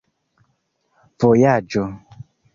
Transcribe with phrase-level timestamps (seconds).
[1.19, 1.87] vojaĝo